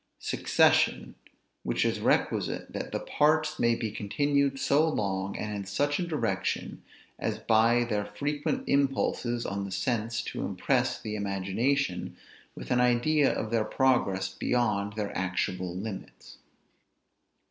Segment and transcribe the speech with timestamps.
[0.17, 1.13] Succession;
[1.61, 6.07] which is requisite that the parts may be continued so long and in such a
[6.07, 6.81] direction,
[7.19, 12.17] as by their frequent impulses on the sense to impress the imagination
[12.55, 16.39] with an idea of their progress beyond their actual limits.